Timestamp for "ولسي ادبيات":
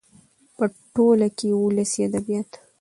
1.53-2.49